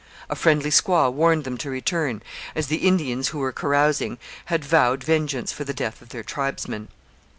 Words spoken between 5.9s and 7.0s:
of their tribesmen.